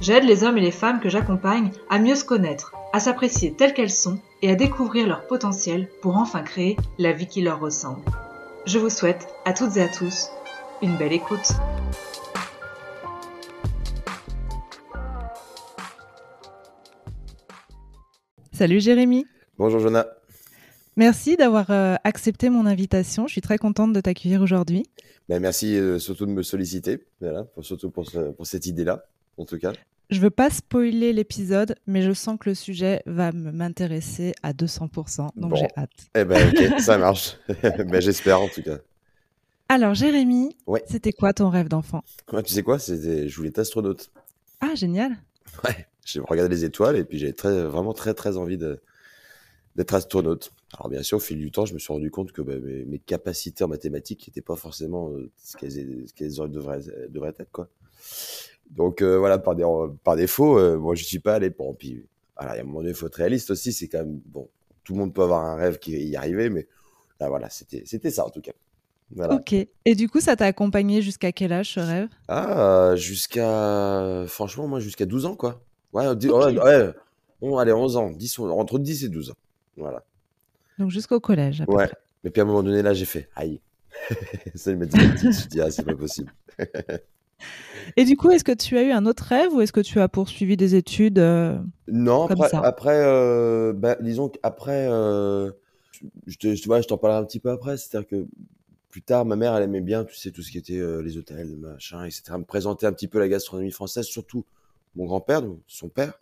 [0.00, 3.72] J'aide les hommes et les femmes que j'accompagne à mieux se connaître, à s'apprécier telles
[3.72, 8.02] qu'elles sont et à découvrir leur potentiel pour enfin créer la vie qui leur ressemble.
[8.66, 10.28] Je vous souhaite à toutes et à tous
[10.82, 11.52] une belle écoute.
[18.52, 19.26] Salut Jérémy.
[19.58, 20.06] Bonjour Johanna.
[20.96, 23.26] Merci d'avoir euh, accepté mon invitation.
[23.26, 24.84] Je suis très contente de t'accueillir aujourd'hui.
[25.28, 28.04] Ben, merci euh, surtout de me solliciter, voilà, pour, surtout pour,
[28.36, 29.06] pour cette idée-là,
[29.38, 29.72] en tout cas.
[30.10, 35.30] Je veux pas spoiler l'épisode, mais je sens que le sujet va m'intéresser à 200%,
[35.34, 35.90] donc j'ai hâte.
[36.14, 37.38] Eh ben ok, ça marche.
[37.62, 38.78] ben, J'espère en tout cas.
[39.68, 40.84] Alors Jérémy, ouais.
[40.86, 42.04] c'était quoi ton rêve d'enfant?
[42.32, 42.78] Ouais, Tu sais quoi?
[42.78, 44.10] C'était, je voulais être astronaute.
[44.60, 45.16] Ah génial.
[45.64, 50.52] Ouais, j'ai regardé les étoiles et puis j'avais très, vraiment très très envie d'être astronaute.
[50.74, 52.98] Alors bien sûr, au fil du temps, je me suis rendu compte que bah, mes,
[52.98, 57.68] capacités en mathématiques n'étaient pas forcément euh, ce qu'elles qu devraient, devraient être quoi.
[58.76, 59.64] Donc euh, voilà, par, des,
[60.02, 61.50] par défaut, euh, moi je suis pas allé.
[61.50, 62.04] Bon, puis
[62.36, 63.72] voilà, il y a un moment donné, il faut être réaliste aussi.
[63.72, 64.48] C'est quand même bon.
[64.82, 66.66] Tout le monde peut avoir un rêve qui y arriver, mais
[67.20, 68.52] là voilà, c'était c'était ça en tout cas.
[69.10, 69.34] Voilà.
[69.34, 69.52] Ok.
[69.52, 72.08] Et du coup, ça t'a accompagné jusqu'à quel âge ce rêve?
[72.28, 75.62] Ah, jusqu'à franchement, moi jusqu'à 12 ans quoi.
[75.92, 76.92] Ouais, ouais,
[77.40, 79.36] on, allez, 11 ans, 10, entre 10 et 12 ans.
[79.76, 80.02] Voilà.
[80.78, 81.60] Donc jusqu'au collège.
[81.60, 81.90] À ouais.
[82.24, 83.60] Mais puis à un moment donné, là, j'ai fait aïe.
[84.54, 86.32] ça me dit, je dis, ah, c'est pas possible.
[87.96, 90.00] Et du coup, est-ce que tu as eu un autre rêve ou est-ce que tu
[90.00, 95.50] as poursuivi des études euh, Non, comme après, ça après euh, bah, disons qu'après, euh,
[96.26, 97.76] je, te, je, je t'en parlerai un petit peu après.
[97.76, 98.26] C'est-à-dire que
[98.90, 101.18] plus tard, ma mère, elle aimait bien, tu sais, tout ce qui était euh, les
[101.18, 102.38] hôtels, machin, etc.
[102.38, 104.44] Me présenter un petit peu la gastronomie française, surtout
[104.96, 106.20] mon grand-père, son père.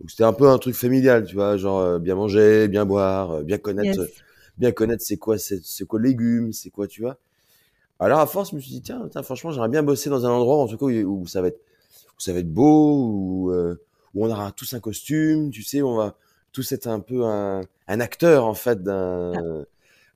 [0.00, 3.42] Donc c'était un peu un truc familial, tu vois, genre euh, bien manger, bien boire,
[3.44, 4.10] bien connaître, Yes.
[4.58, 7.16] bien connaître c'est quoi, c'est quoi légumes, c'est quoi, tu vois.
[8.00, 10.56] Alors à force, je me suis dit tiens, franchement, j'aimerais bien bosser dans un endroit
[10.58, 11.60] en tout cas où, où ça va être,
[12.16, 13.76] où ça va être beau, où, euh,
[14.14, 16.16] où on aura tous un costume, tu sais, on va
[16.52, 19.32] tous être un peu un, un acteur en fait d'un,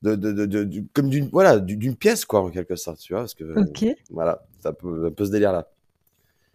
[0.03, 3.01] de, de, de, de- du- comme d'une, voilà, du- d'une pièce quoi en quelque sorte,
[3.01, 3.85] tu vois, parce que Ok.
[4.11, 5.69] voilà, c'est un peu, un peu ce délire là.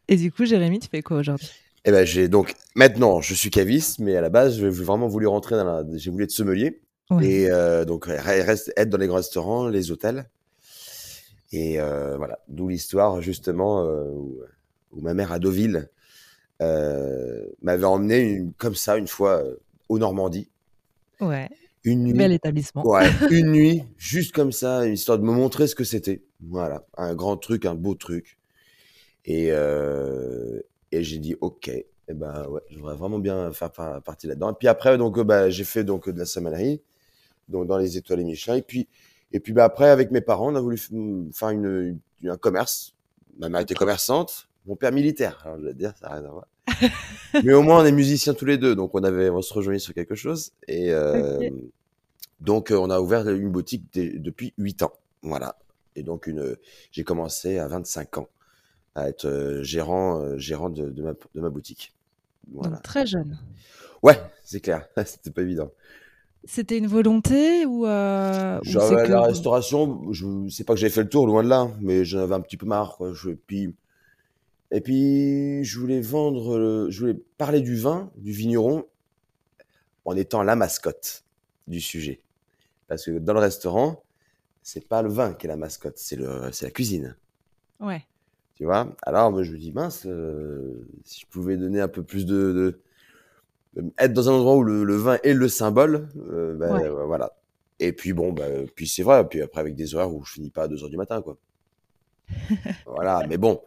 [0.08, 1.50] Et du coup, Jérémy, tu fais quoi aujourd'hui?
[1.86, 5.28] Eh ben, j'ai donc maintenant, je suis caviste, mais à la base, j'ai vraiment voulu
[5.28, 7.26] rentrer dans la, j'ai voulu être sommelier Ouais.
[7.26, 10.30] et euh, donc re- reste être dans les grands restaurants, les hôtels.
[11.56, 14.42] Et euh, voilà, d'où l'histoire justement euh, où,
[14.92, 15.88] où ma mère à Deauville
[16.62, 19.44] euh, m'avait emmené une, comme ça une fois
[19.88, 20.50] au Normandie,
[21.22, 21.48] Ouais.
[21.84, 22.14] une nuit.
[22.14, 22.86] Bel établissement.
[22.86, 26.24] Ouais, une nuit, juste comme ça, histoire de me montrer ce que c'était.
[26.42, 28.38] Voilà, un grand truc, un beau truc.
[29.26, 30.60] Et, euh,
[30.92, 34.52] et j'ai dit, ok, eh ben ouais, je voudrais vraiment bien faire par- partie là-dedans.
[34.52, 36.82] Et puis après, donc, bah, j'ai fait donc de la sommellerie,
[37.48, 38.56] donc dans les étoiles et Michelin.
[38.56, 38.88] Et puis,
[39.34, 42.38] et puis bah, après, avec mes parents, on a voulu f- faire une, une- un
[42.38, 42.94] commerce.
[43.40, 45.42] Ma mère était commerçante, mon père militaire.
[45.46, 46.48] Alors, je vais te dire, ça n'a rien à voir.
[47.44, 49.80] Mais au moins, on est musiciens tous les deux, donc on avait, on se rejoignait
[49.80, 50.52] sur quelque chose.
[50.68, 51.50] Et euh,
[52.40, 54.94] donc, euh, on a ouvert une boutique depuis 8 ans.
[55.22, 55.58] Voilà.
[55.96, 56.56] Et donc, une,
[56.92, 58.30] j'ai commencé à 25 ans
[58.96, 61.94] à être euh, gérant, euh, gérant de, de, ma, de ma boutique.
[62.52, 62.76] Voilà.
[62.76, 63.40] Donc très jeune.
[64.04, 64.88] Ouais, c'est clair.
[65.06, 65.72] C'était pas évident.
[66.46, 71.10] C'était une volonté ou, euh, c'est la restauration, je sais pas que j'avais fait le
[71.10, 72.98] tour, loin de là, mais j'en avais un petit peu marre.
[72.98, 73.14] Quoi.
[73.14, 73.74] Je, puis,
[74.72, 78.86] et puis, je voulais vendre, le- je voulais parler du vin, du vigneron,
[80.06, 81.24] en étant la mascotte
[81.68, 82.22] du sujet.
[82.88, 84.04] Parce que dans le restaurant,
[84.64, 87.16] c'est pas le vin qui est la mascotte, c'est le, c'est la cuisine.
[87.80, 88.04] Ouais.
[88.56, 88.96] Tu vois?
[89.04, 92.80] Alors, moi, je me dis, mince, euh, si je pouvais donner un peu plus de-
[93.98, 96.86] être dans un endroit où le, le vin est le symbole, euh, ben, Ouais.
[96.86, 97.34] euh, voilà.
[97.80, 100.52] Et puis, bon, bah, puis c'est vrai, puis après, avec des horaires où je finis
[100.52, 101.38] pas à 2 heures du matin, quoi.
[102.86, 103.62] voilà, mais bon,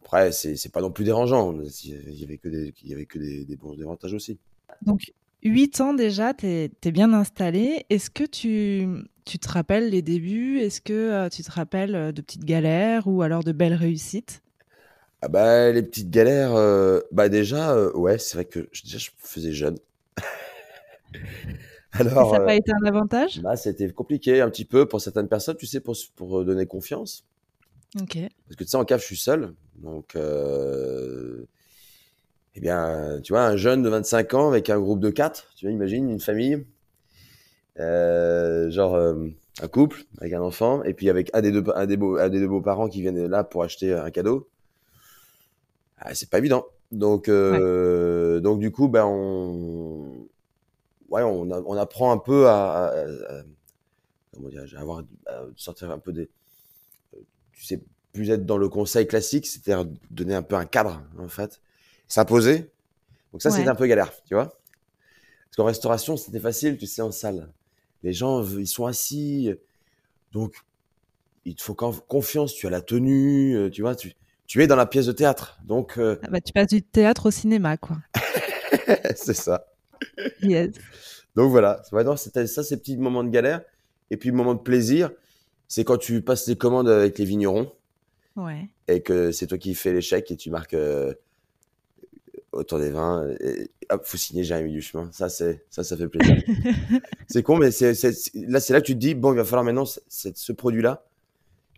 [0.00, 1.54] après, c'est pas non plus dérangeant.
[1.84, 4.38] Il y avait que des, il y avait que des, des bons avantages aussi.
[4.82, 5.12] Donc,
[5.42, 7.84] 8 ans déjà, tu es, bien installé.
[7.90, 8.88] Est-ce que tu,
[9.24, 10.58] tu te rappelles les débuts?
[10.58, 14.41] Est-ce que euh, tu te rappelles de petites galères ou alors de belles réussites?
[15.22, 18.98] Ah bah, les petites galères, euh, bah déjà, euh, ouais, c'est vrai que je- déjà,
[18.98, 19.78] je faisais jeune.
[22.16, 23.42] Et Alors, ça n'a pas euh, été un avantage?
[23.42, 27.26] bah, c'était compliqué un petit peu pour certaines personnes, tu sais, pour, pour donner confiance.
[28.00, 28.16] Ok.
[28.46, 29.54] Parce que tu sais, en cave, je suis seul.
[29.76, 31.46] Donc, euh,
[32.54, 35.66] Eh bien, tu vois, un jeune de 25 ans avec un groupe de 4, tu
[35.66, 36.64] vois, imagine une famille,
[38.70, 42.16] genre un couple avec un enfant, et puis avec un des deux, un des beaux,
[42.18, 44.48] un des deux beaux-parents qui viennent là pour acheter un cadeau.
[46.04, 46.66] Ah, c'est pas évident.
[46.90, 50.26] Donc, euh, donc du coup, ben on,
[51.10, 53.04] ouais, on, a- on apprend un peu à, à-
[53.40, 53.42] à-
[54.34, 56.30] comment dire, à avoir, à sortir un peu des,
[57.52, 57.80] tu sais,
[58.12, 61.60] plus être dans le conseil classique, c'est-à-dire donner un peu un cadre en fait,
[62.08, 62.70] s'imposer.
[63.32, 63.56] Donc ça, Ouais.
[63.56, 64.46] c'était un peu galère, tu vois.
[64.46, 67.52] Parce qu'en restauration, c'était facile, tu sais, en salle.
[68.02, 69.52] Les gens, ils sont assis,
[70.32, 70.54] donc
[71.44, 72.54] il te faut confiance.
[72.54, 74.14] Tu as la tenue, euh, tu vois, tu,
[74.52, 77.24] tu es dans la pièce de théâtre, donc euh, Ah bah, tu passes du théâtre
[77.24, 77.96] au cinéma, quoi.
[79.16, 79.64] c'est ça.
[80.42, 80.74] Yes.
[81.34, 81.82] Donc voilà,
[82.18, 83.62] c'était ça, ces petits moments de galère.
[84.10, 85.10] Et puis, moment de plaisir,
[85.68, 87.72] c'est quand tu passes les commandes avec les vignerons
[88.36, 88.68] Ouais.
[88.88, 91.14] et que c'est toi qui fais l'échec et tu marques euh,
[92.52, 93.26] autour des vins.
[93.40, 95.08] Et, hop, faut signer Jérémy Duchemin.
[95.12, 96.36] Ça, c'est, ça, ça fait plaisir.
[97.26, 97.94] c'est con, mais c'est,
[98.34, 101.06] là, c'est là que tu te dis, bon, il va falloir maintenant, ce produit-là,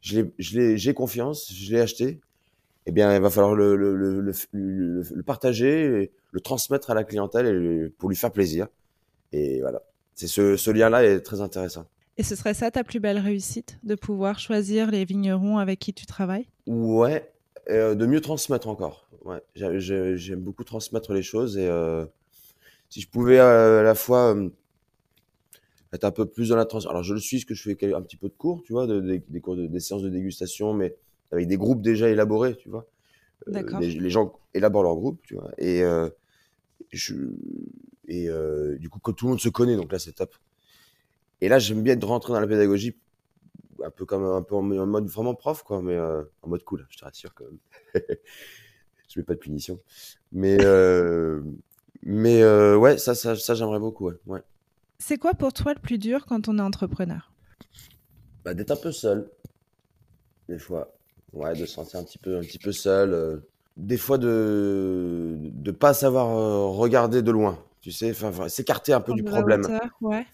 [0.02, 2.20] je l'ai, je l'ai, j'ai confiance, je l'ai acheté.
[2.86, 7.46] Eh bien, il va falloir le, le, le, le, partager, le transmettre à la clientèle
[7.46, 8.68] et pour lui faire plaisir.
[9.32, 9.82] Et voilà.
[10.14, 11.86] C'est ce, ce lien-là est très intéressant.
[12.18, 15.92] Et ce serait ça ta plus belle réussite, de pouvoir choisir les vignerons avec qui
[15.92, 16.46] tu travailles?
[16.66, 17.32] Ouais,
[17.70, 19.08] euh, de mieux transmettre encore.
[19.24, 22.04] Ouais, J'ai- j'ai- j'aime beaucoup transmettre les choses et euh,
[22.90, 24.50] si je pouvais euh, à la fois euh,
[25.92, 26.90] être un peu plus dans la transmission.
[26.90, 28.86] Alors je le suis, parce que je fais un petit peu de cours, tu vois,
[28.86, 30.96] de- des- des cours de, des séances de dégustation, mais
[31.32, 32.86] avec des groupes déjà élaborés, tu vois.
[33.48, 33.80] Euh, D'accord.
[33.80, 35.50] les, les gens élaborent leur groupe, tu vois.
[35.58, 36.08] Et, euh,
[36.92, 37.14] je,
[38.08, 40.34] et euh, du coup, que tout le monde se connaît, donc là c'est top.
[41.40, 42.96] Et là, j'aime bien de rentrer dans la pédagogie,
[43.84, 46.64] un peu comme un peu en, en mode vraiment prof, quoi, mais euh, en mode
[46.64, 47.58] cool, je te rassure quand même.
[49.08, 49.80] je mets pas de punition.
[50.32, 51.42] Mais, euh,
[52.02, 54.14] mais euh, ouais, ça, ça, ça j'aimerais beaucoup, ouais.
[54.26, 54.42] ouais.
[54.98, 57.32] C'est quoi pour toi le plus dur quand on est entrepreneur?
[58.44, 59.30] Bah, d'être un peu seul,
[60.48, 60.94] des fois.
[61.34, 63.12] Ouais, de se sentir un petit peu, un petit peu seul.
[63.12, 63.36] euh,
[63.76, 69.00] des fois, de de pas savoir euh, regarder de loin, tu sais, enfin, s'écarter un
[69.00, 69.62] peu du problème.
[69.64, 70.24] hauteur, Ouais.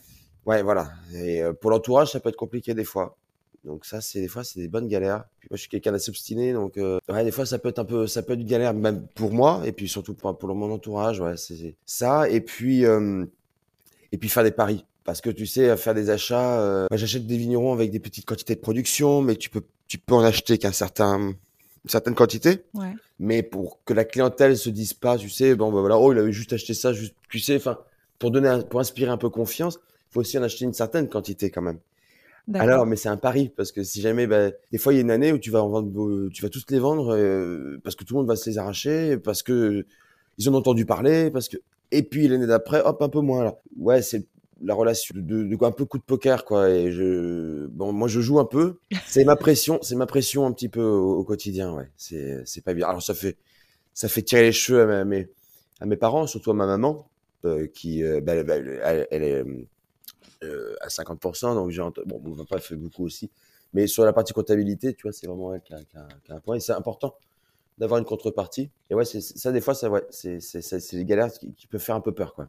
[0.46, 0.90] Ouais, voilà.
[1.14, 3.16] Et euh, pour l'entourage, ça peut être compliqué des fois.
[3.64, 5.24] Donc ça, c'est des fois, c'est des bonnes galères.
[5.38, 7.78] Puis moi, je suis quelqu'un d'assez obstiné, donc euh, ouais, des fois, ça peut être
[7.78, 10.54] un peu, ça peut être une galère même pour moi, et puis surtout pour, pour
[10.54, 11.20] mon entourage.
[11.20, 12.28] Ouais, c'est ça.
[12.30, 13.24] Et puis, euh,
[14.12, 14.86] et puis faire des paris.
[15.04, 18.24] Parce que tu sais, faire des achats, euh, moi, j'achète des vignerons avec des petites
[18.26, 21.34] quantités de production, mais tu peux, tu peux en acheter qu'un certain, une
[21.90, 22.62] certaine quantité.
[22.74, 22.94] Ouais.
[23.18, 26.18] Mais pour que la clientèle se dise pas, tu sais, bon, bah voilà, oh, il
[26.20, 27.76] avait juste acheté ça, juste, tu sais, enfin,
[28.20, 31.08] pour donner, un- pour inspirer un peu confiance, il faut aussi en acheter une certaine
[31.08, 31.80] quantité quand même.
[32.46, 32.68] D'accord.
[32.68, 35.02] Alors, mais c'est un pari parce que si jamais, bah, des fois, il y a
[35.02, 38.04] une année où tu vas en vendre, tu vas tous les vendre euh, parce que
[38.04, 39.84] tout le monde va se les arracher, parce que
[40.38, 41.56] ils en ont entendu parler, parce que
[41.90, 43.42] et puis l'année d'après, hop, un peu moins.
[43.42, 43.58] Là.
[43.76, 44.24] Ouais, c'est
[44.62, 46.70] la relation de, de, un peu coup de poker quoi.
[46.70, 48.78] Et je, bon, moi je joue un peu.
[49.06, 51.74] C'est ma pression, c'est ma pression un petit peu au, quotidien.
[51.74, 52.86] Ouais, c'est c'est pas bien.
[52.88, 53.36] Alors ça fait
[53.94, 55.28] ça fait tirer les cheveux à, mes
[55.80, 57.10] à mes parents, surtout à ma maman
[57.44, 59.44] euh, qui, euh, bah, elle, est
[60.44, 63.30] euh, à 50%, donc j'ai bon, mon papa fait beaucoup aussi,
[63.72, 65.80] mais sur la partie comptabilité, tu vois, c'est vraiment elle qui a,
[66.28, 67.14] un point, et c'est important
[67.78, 68.70] d'avoir une contrepartie.
[68.90, 71.80] Et ouais, c'est ça des fois, ça, c'est c'est- c'est- des galères qui, qui peuvent
[71.80, 72.48] faire un peu peur, quoi.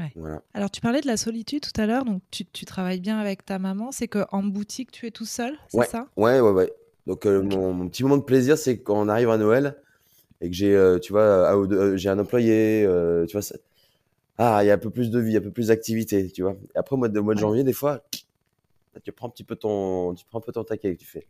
[0.00, 0.12] Ouais.
[0.16, 0.42] Voilà.
[0.54, 3.44] Alors, tu parlais de la solitude tout à l'heure, donc tu, tu travailles bien avec
[3.44, 3.92] ta maman.
[3.92, 5.86] C'est qu'en boutique, tu es tout seul, c'est Ouais.
[5.86, 6.08] ça?
[6.16, 6.72] Ouais, ouais, ouais.
[7.06, 9.76] Donc euh, mon, mon petit moment de plaisir, c'est quand on arrive à Noël
[10.40, 12.86] et que j'ai, euh, tu vois, euh, j'ai un employé,
[13.28, 13.46] tu vois,
[14.38, 16.52] ah, il y a un peu plus de vie, un peu plus d'activité, tu vois.
[16.74, 18.02] Et après, au mois de, mois de janvier, des fois,
[19.04, 21.26] tu prends un petit peu ton, tu prends un peu ton taquet, tu fais.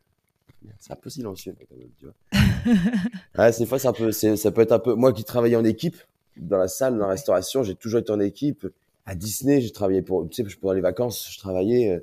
[0.78, 2.14] C'est un peu silencieux quand même, tu vois.
[3.38, 4.94] Ouais, des fois, un peu, ça peut être un peu.
[4.94, 5.96] Moi qui travaillais en équipe,
[6.36, 8.66] dans la salle, dans la restauration, j'ai toujours été en équipe.
[9.06, 11.90] À Disney, j'ai travaillé pour, tu sais, pendant les vacances, je travaillais.
[11.90, 12.00] euh,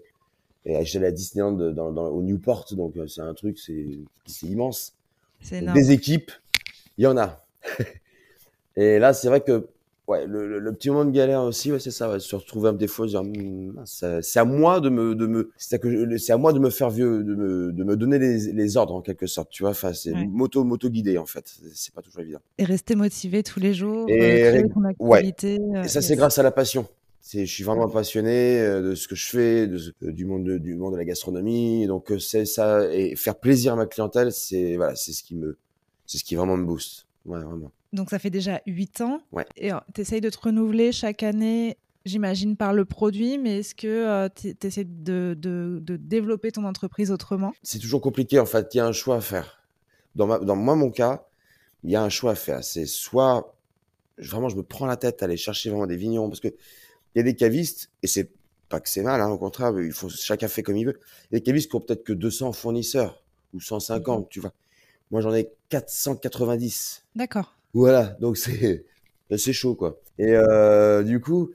[0.66, 3.86] Et j'allais à Disneyland dans, dans- au Newport, donc euh, c'est un truc, c'est
[4.44, 4.94] immense.
[5.42, 5.78] C'est Donc, énorme.
[5.80, 6.32] des équipes,
[6.98, 7.46] il y en a.
[8.76, 9.68] Et là, c'est vrai que
[10.08, 12.72] ouais, le, le- le petit moment de galère aussi, ouais, c'est ça, ouais, se retrouver
[12.74, 13.24] des fois, se dire,
[13.86, 17.24] ça- c'est à moi de me, de me, c'est à, moi de me faire vieux,
[17.24, 19.72] de me, de me donner les, les ordres en quelque sorte, tu vois.
[19.72, 20.26] Enfin, c'est Ouais.
[20.28, 21.46] moto, moto guidé en fait.
[21.74, 22.40] C'est- pas toujours évident.
[22.58, 25.58] Et rester motivé tous les jours, Et euh, ton activité.
[25.76, 26.88] euh, Et ça, c'est grâce à la passion.
[27.20, 30.24] C'est, je suis vraiment passionné euh, de ce que je fais, de, ce- euh, du
[30.26, 31.86] monde de, du monde de la gastronomie.
[31.88, 35.58] Donc c'est ça et faire plaisir à ma clientèle, c'est voilà, c'est ce qui me,
[36.06, 37.07] c'est ce qui vraiment me booste.
[37.28, 37.72] Ouais, vraiment.
[37.94, 39.22] Donc, ça fait déjà 8 ans.
[39.32, 39.46] Ouais.
[39.56, 44.28] Et tu essayes de te renouveler chaque année, j'imagine, par le produit, mais est-ce que
[44.36, 47.54] tu essaies de, de- de développer ton entreprise autrement?
[47.64, 48.74] C'est toujours compliqué en fait.
[48.74, 49.62] Il y a un choix à faire.
[50.16, 51.28] Dans ma, dans moi mon cas,
[51.84, 52.64] il y a un choix à faire.
[52.64, 53.56] C'est soit
[54.18, 57.18] vraiment, je me prends la tête à aller chercher vraiment des vignerons parce que il
[57.18, 58.32] y a des cavistes et c'est
[58.70, 61.00] pas que c'est mal, hein, au contraire, il faut chacun fait comme il veut.
[61.32, 64.40] Il y a des cavistes qui ont peut-être que 200 fournisseurs ou 150, mmh tu
[64.42, 64.54] vois.
[65.12, 67.04] Moi, j'en ai 490.
[67.16, 67.58] D'accord.
[67.74, 68.86] Voilà, donc c'est
[69.36, 70.00] c'est chaud quoi.
[70.20, 71.52] Et euh, du coup,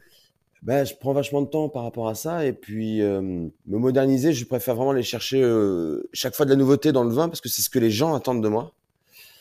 [0.62, 4.32] ben, je prends vachement de temps par rapport à ça et puis euh, me moderniser,
[4.32, 7.40] je préfère vraiment aller chercher euh, chaque fois de la nouveauté dans le vin parce
[7.40, 8.74] que c'est ce que les gens attendent de moi.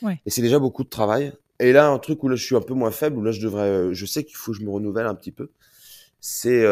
[0.02, 0.20] Ouais.
[0.26, 1.32] Et c'est déjà beaucoup de travail.
[1.60, 3.40] Et là, un truc où là, je suis un peu moins faible, où là, je
[3.40, 5.52] devrais, je sais qu'il faut que je me renouvelle un petit peu.
[6.20, 6.66] C'est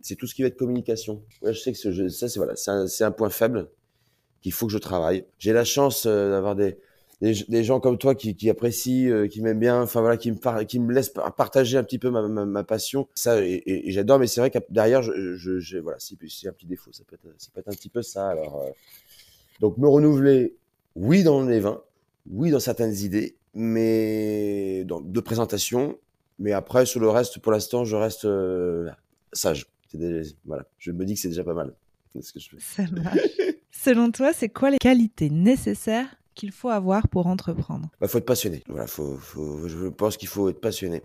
[0.00, 1.24] c'est tout ce qui va être communication.
[1.42, 3.68] je sais que ce, ça, c'est voilà, c'est un, un, point faible
[4.40, 5.24] qu'il faut que je travaille.
[5.38, 6.78] J'ai la chance d'avoir des
[7.20, 10.64] des, gens comme toi qui, qui apprécient, euh, qui m'aiment bien, enfin voilà, qui me
[10.64, 13.08] qui me laissent partager un petit peu ma, ma, ma passion.
[13.14, 16.14] Ça, et, et, j'adore, mais c'est vrai que derrière, je, je, je voilà, c'est
[16.48, 16.92] un petit défaut.
[16.92, 18.28] Ça peut être, ça peut être un petit peu ça.
[18.28, 18.70] Alors, euh,
[19.60, 20.56] donc me renouveler,
[20.94, 21.82] oui dans les vins,
[22.30, 25.98] oui dans certaines idées, mais dans, de présentation.
[26.38, 28.88] Mais après, sur le reste, pour l'instant, je reste euh,
[29.32, 29.66] sage.
[29.92, 31.74] Déjà, voilà, je me dis que c'est déjà pas mal.
[32.20, 32.58] Ce que je fais.
[32.60, 33.18] Ça marche.
[33.72, 38.18] Selon toi, c'est quoi les qualités nécessaires qu'il faut avoir pour entreprendre Il bah, faut
[38.18, 38.62] être passionné.
[38.68, 41.02] Voilà, faut, faut, je pense qu'il faut être passionné.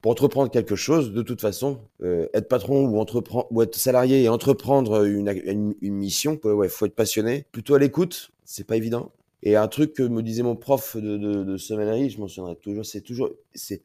[0.00, 4.22] Pour entreprendre quelque chose, de toute façon, euh, être patron ou, entreprendre, ou être salarié
[4.22, 7.44] et entreprendre une, une, une mission, ouais, faut être passionné.
[7.52, 9.12] Plutôt à l'écoute, c'est pas évident.
[9.42, 12.56] Et un truc que me disait mon prof de, de, de sommellerie, je m'en souviendrai
[12.56, 13.82] toujours, c'est toujours, c'est,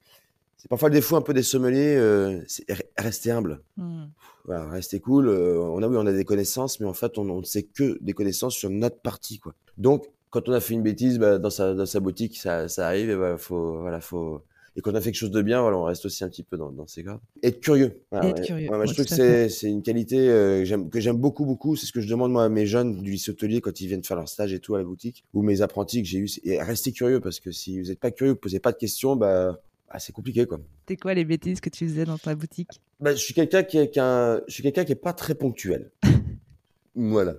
[0.58, 2.66] c'est parfois le défaut un peu des sommeliers, euh, c'est
[2.98, 3.62] rester humble.
[3.78, 4.06] Mmh.
[4.46, 5.28] Voilà, rester cool.
[5.28, 7.98] Euh, on a oui, on a des connaissances, mais en fait, on ne sait que
[8.02, 9.54] des connaissances sur notre partie, quoi.
[9.78, 12.88] Donc, quand on a fait une bêtise bah, dans, sa, dans sa boutique, ça, ça
[12.88, 13.12] arrive.
[13.12, 14.42] Et bah, faut, voilà, faut.
[14.76, 16.42] Et quand on a fait quelque chose de bien, voilà, on reste aussi un petit
[16.42, 17.22] peu dans, dans ces gardes.
[17.44, 18.02] Être curieux.
[18.12, 18.68] être curieux.
[18.68, 21.76] je trouve que c'est une qualité euh, que j'aime beaucoup, beaucoup.
[21.76, 24.04] C'est ce que je demande moi à mes jeunes du lycée hôtelier quand ils viennent
[24.04, 26.28] faire leur stage et tout à la boutique, ou mes apprentis que j'ai eu.
[26.44, 29.16] Et restez curieux parce que si vous n'êtes pas curieux, vous posez pas de questions,
[29.16, 30.60] bah, bah c'est compliqué quoi.
[30.88, 32.82] C'est quoi les bêtises que tu faisais dans ta boutique?
[33.00, 35.92] Bah, je suis quelqu'un qui est, qui je suis quelqu'un qui est pas très ponctuel.
[36.96, 37.36] voilà.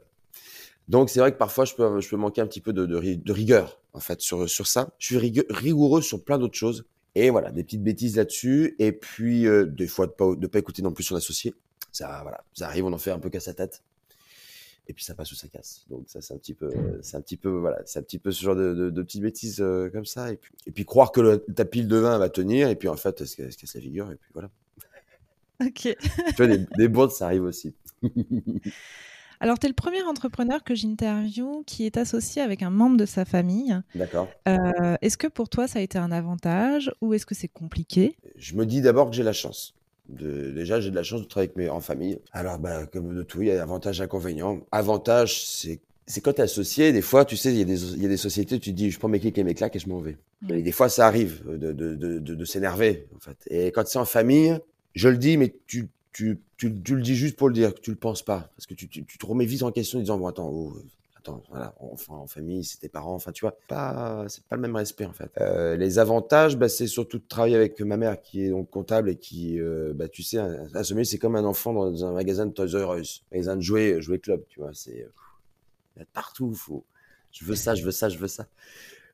[0.89, 3.33] Donc c'est vrai que parfois je peux, je peux manquer un petit peu de, de,
[3.33, 4.91] rigueur en fait sur, sur ça.
[4.99, 6.85] Je suis rigoureux sur plein d'autres choses.
[7.15, 8.75] Et voilà, des petites bêtises là-dessus.
[8.79, 11.55] Et puis euh, des fois de pas, de pas écouter non plus son associé.
[11.93, 13.83] Ça voilà, ça arrive, on en fait un peu qu'à sa tête.
[14.87, 15.87] Et puis ça passe ou ça casse.
[15.89, 18.31] Donc ça c'est un petit peu, c'est un petit peu voilà, c'est un petit peu
[18.31, 20.31] ce genre de, de, petites bêtises euh, comme ça.
[20.33, 22.69] Et puis, et puis croire que le, ta pile de vin va tenir.
[22.69, 24.11] Et puis en fait, elle se casse la figure.
[24.11, 24.51] Et puis voilà.
[25.63, 25.97] Ok.
[25.97, 27.75] tu vois, des, des bourdes, ça arrive aussi.
[29.45, 33.05] Alors, tu es le premier entrepreneur que j'interviewe qui est associé avec un membre de
[33.05, 33.79] sa famille.
[33.95, 34.27] D'accord.
[34.49, 38.17] Euh, est-ce que pour toi, ça a été un avantage ou est-ce que c'est compliqué?
[38.37, 39.75] Je me dis d'abord que j'ai la chance.
[40.09, 42.21] De, déjà, j'ai de la chance de travailler avec mes, en famille.
[42.33, 44.61] Alors, bah, comme de tout, il y a avantages, inconvénients.
[44.73, 47.97] Avantage, c'est c'est quand tu es associé, des fois, tu sais, il y, a des,
[47.99, 49.79] y a des sociétés, tu te dis, je prends mes clics et mes claques et
[49.79, 50.17] je m'en vais.
[50.49, 53.37] Et des fois, ça arrive de, de, de, de s'énerver, en fait.
[53.49, 54.59] Et quand c'est en famille,
[54.95, 57.91] je le dis, mais tu, tu, tu, le dis juste pour le dire, que tu
[57.91, 58.51] le penses pas.
[58.57, 60.77] Parce que tu, tu, tu te remets vite en question en disant, bon, attends, oh,
[61.17, 64.63] attends, voilà, enfin, en famille, c'est tes parents, enfin, tu vois, pas, c'est pas le
[64.63, 65.31] même respect, en fait.
[65.41, 69.11] Euh, les avantages, bah, c'est surtout de travailler avec ma mère qui est donc comptable
[69.11, 72.47] et qui, euh, bah, tu sais, un, un c'est comme un enfant dans un magasin
[72.47, 75.07] de Toys R Us, magasin de jouets, jouets club, tu vois, c'est,
[76.01, 76.85] a partout, faut,
[77.31, 78.47] je veux ça, je veux ça, je veux ça.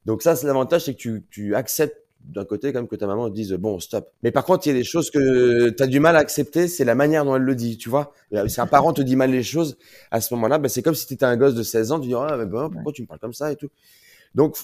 [0.07, 3.29] Donc ça, c'est l'avantage, c'est que tu, tu acceptes d'un côté comme que ta maman
[3.29, 4.11] te dise bon stop.
[4.23, 6.69] Mais par contre, il y a des choses que tu as du mal à accepter,
[6.69, 8.12] c'est la manière dont elle le dit, tu vois.
[8.47, 9.77] Si un parent te dit mal les choses,
[10.11, 12.09] à ce moment-là, bah, c'est comme si tu étais un gosse de 16 ans, tu
[12.09, 13.69] dis ah mais bon, pourquoi tu me parles comme ça et tout.
[14.35, 14.57] Donc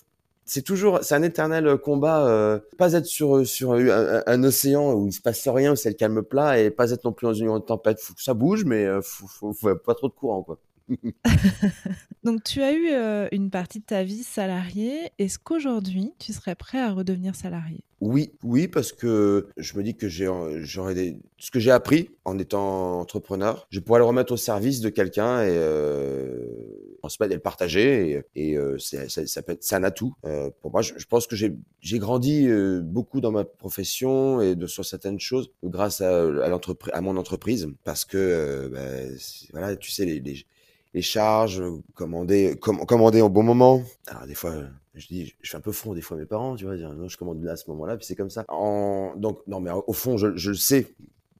[0.44, 5.12] c'est toujours, c'est un éternel combat, euh, pas être sur sur un, océan où il
[5.12, 7.64] se passe rien, où c'est le calme plat, et pas être non plus dans une
[7.64, 8.00] tempête.
[8.00, 10.58] Faut que ça bouge, mais euh, faut, faut, faut pas trop de courant quoi.
[12.24, 15.10] Donc tu as eu euh, une partie de ta vie salariée.
[15.18, 17.80] Est-ce qu'aujourd'hui tu serais prêt à redevenir salarié?
[18.00, 21.16] Oui, oui, parce que je me dis que j'ai, j'aurais des...
[21.38, 25.42] ce que j'ai appris en étant entrepreneur, je pourrais le remettre au service de quelqu'un
[25.42, 26.46] et euh,
[27.24, 28.22] et le partager.
[28.34, 30.14] Et, euh, ça, peut être, un atout.
[30.24, 31.54] Euh, pour moi, je, pense que j'ai,
[31.98, 37.68] grandi euh, beaucoup dans ma profession et de sur certaines choses grâce à, mon entreprise,
[37.84, 39.16] parce que ben,
[39.52, 40.46] voilà, tu sais les
[40.96, 41.62] les charges,
[41.94, 43.82] commander, commander au bon moment.
[44.06, 44.54] Alors des fois,
[44.94, 47.06] je dis, je suis un peu front des fois mes parents, tu vois, dire non,
[47.06, 48.46] je commande là à ce moment-là, puis c'est comme ça.
[48.48, 50.94] Donc non, mais au fond, je, je le sais.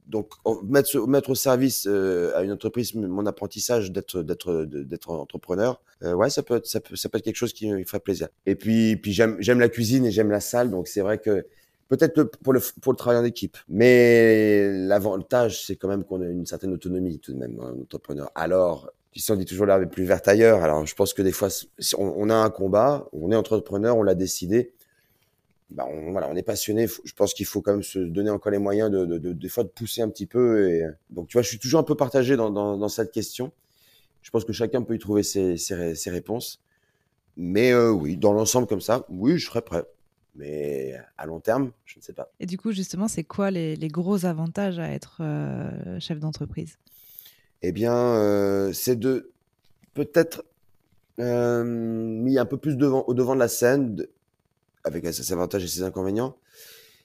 [0.07, 5.81] Donc mettre, mettre au service euh, à une entreprise mon apprentissage d'être d'être d'être entrepreneur,
[6.03, 7.99] euh, ouais, ça peut être ça peut ça peut être quelque chose qui me ferait
[7.99, 8.29] plaisir.
[8.45, 11.47] Et puis puis j'aime j'aime la cuisine et j'aime la salle, donc c'est vrai que
[11.89, 16.27] peut-être pour le pour le travail en équipe, mais l'avantage c'est quand même qu'on a
[16.27, 18.31] une certaine autonomie tout de même, un entrepreneur.
[18.37, 20.63] Alors qui sont dit toujours l'herbe plus verte ailleurs.
[20.63, 21.49] Alors, je pense que des fois,
[21.97, 24.75] on, a un combat, on est entrepreneur, on l'a décidé.
[25.71, 26.87] bah, on, on est passionné.
[26.87, 30.11] Je pense qu'il faut quand même se donner encore les moyens de, de, pousser un
[30.11, 30.69] petit peu.
[30.69, 33.53] Et donc, tu vois, je suis toujours un peu partagé dans, cette question.
[34.21, 36.61] Je pense que chacun peut y trouver ses, ses, ses réponses.
[37.39, 39.87] Mais euh, oui, dans l'ensemble comme ça, oui, je serais prêt.
[40.35, 42.31] Mais à long terme, je ne sais pas.
[42.39, 46.77] Et du coup, justement, c'est quoi les, les, gros avantages à être euh, chef d'entreprise?
[47.63, 49.31] Eh bien, euh, c'est de
[49.95, 50.45] peut-être
[51.19, 54.07] euh, mis un peu plus devant, au devant de la scène,
[54.85, 56.37] avec ses avantages et ses inconvénients.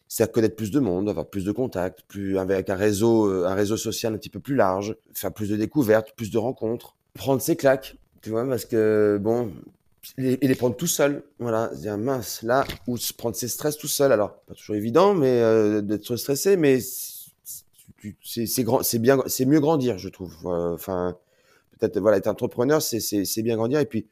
[0.08, 3.48] C'est à connaître plus de monde, avoir plus de contacts, plus avec un réseau, euh,
[3.48, 6.96] un réseau social un petit peu plus large, faire plus de découvertes, plus de rencontres,
[7.14, 9.52] prendre ses claques, tu vois, parce que bon,
[10.18, 13.88] et les prendre tout seul, voilà, dire mince, là, ou se prendre ses stress tout
[13.88, 14.12] seul.
[14.12, 16.80] Alors, pas toujours évident, mais euh, d'être stressé, mais
[18.24, 20.36] c'est bien, c'est mieux grandir, je trouve.
[20.46, 21.18] Enfin,
[21.78, 24.08] peut-être voilà, être entrepreneur, c'est bien grandir, et puis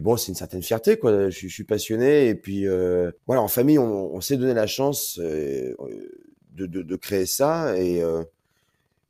[0.00, 1.30] bon, c'est une certaine fierté, quoi.
[1.30, 5.18] Je, suis passionné, et puis euh, voilà, en famille, on, on s'est donné la chance
[5.22, 5.74] euh,
[6.52, 8.24] de, créer ça, et euh,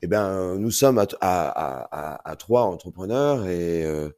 [0.01, 4.09] eh ben, nous sommes à, trois entrepreneurs, et, euh,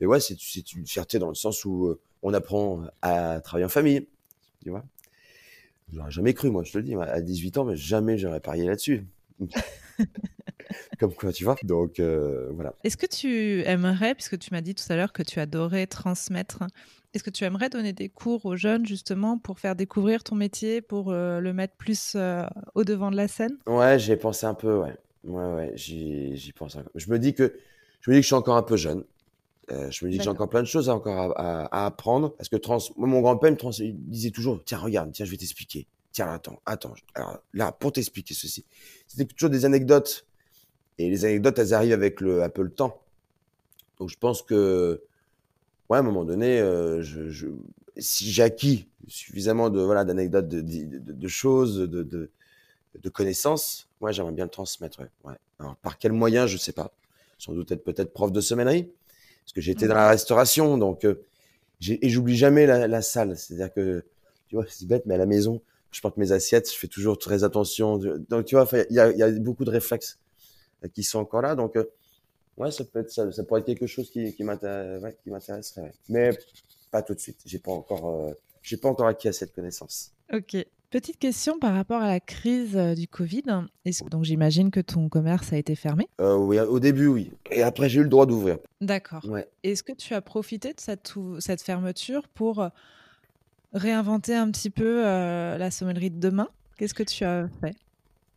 [0.00, 3.70] et ouais, c'est une fierté dans le sens où euh, on apprend à travailler en
[3.70, 4.08] famille,
[4.62, 4.84] tu vois.
[5.92, 8.66] J'aurais jamais cru, moi, je te le dis, à 18 ans, mais jamais j'aurais parié
[8.66, 9.06] là-dessus.
[10.98, 11.56] Comme quoi, tu vois.
[11.62, 12.74] Donc, euh, voilà.
[12.84, 16.64] Est-ce que tu aimerais, puisque tu m'as dit tout à l'heure que tu adorais transmettre,
[17.12, 20.80] est-ce que tu aimerais donner des cours aux jeunes, justement, pour faire découvrir ton métier,
[20.80, 23.56] pour euh, le mettre plus euh, au devant de la scène?
[23.66, 24.96] Ouais, j'ai pensé un peu, ouais.
[25.24, 26.76] Ouais, ouais, j'y pense.
[26.76, 26.84] Un...
[26.94, 27.54] Je me dis que
[28.00, 29.04] je me dis que je suis encore un peu jeune.
[29.70, 31.86] Euh, je me dis que j'ai encore plein de choses à, encore à, à, à
[31.86, 32.34] apprendre.
[32.36, 32.78] Parce que trans...
[32.96, 33.70] Moi, mon grand-père me trans...
[33.72, 35.86] il disait toujours Tiens, regarde, tiens, je vais t'expliquer.
[36.12, 36.94] Tiens, attends, attends.
[37.14, 38.64] Alors, là, pour t'expliquer ceci.
[39.06, 40.26] C'était toujours des anecdotes
[40.98, 43.02] et les anecdotes, elles arrivent avec le, un peu le temps.
[43.98, 45.02] Donc je pense que,
[45.88, 47.48] ouais, à un moment donné, euh, je, je,
[47.96, 52.30] si j'ai acquis suffisamment de voilà d'anecdotes, de, de, de, de, choses, de,
[53.10, 55.00] connaissances, moi j'aimerais bien le transmettre.
[55.00, 55.08] Ouais.
[55.24, 55.36] ouais.
[55.58, 56.92] Alors par quel moyen, je sais pas.
[57.38, 58.90] Sans doute être peut-être prof de sommellerie,
[59.44, 61.24] parce que j'étais dans la restauration, donc euh,
[61.86, 63.36] et j'oublie jamais la, la salle.
[63.36, 64.04] C'est-à-dire que,
[64.48, 67.18] tu vois, c'est bête, mais à la maison, je porte mes assiettes, je fais toujours
[67.18, 67.98] très attention.
[67.98, 70.18] Donc tu vois, il y a, y a beaucoup de réflexes
[70.92, 71.54] qui sont encore là.
[71.54, 71.84] Donc, euh,
[72.56, 75.82] ouais, ça peut être ça, ça pourrait être quelque chose qui, qui m'intéresserait.
[75.82, 76.30] Ouais, Mais
[76.90, 77.40] pas tout de suite.
[77.46, 80.12] J'ai pas encore, euh, j'ai pas encore acquis à cette connaissance.
[80.32, 80.56] Ok.
[80.94, 83.42] Petite question par rapport à la crise euh, du Covid.
[84.12, 86.08] Donc j'imagine que ton commerce a été fermé?
[86.20, 87.32] Euh, Oui, au début oui.
[87.50, 88.58] Et après j'ai eu le droit d'ouvrir.
[88.80, 89.24] D'accord.
[89.28, 89.48] Ouais.
[89.64, 92.68] Est-ce que tu as profité de cette, cette fermeture pour
[93.72, 96.48] réinventer un petit peu euh, la sommellerie de demain?
[96.78, 97.74] Qu'est-ce que tu as fait?